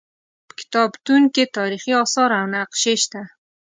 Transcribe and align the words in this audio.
په 0.47 0.53
کتابتون 0.59 1.21
کې 1.33 1.51
تاریخي 1.57 1.91
اثار 2.03 2.29
او 2.39 2.45
نقشې 2.53 2.93
شته. 3.03 3.21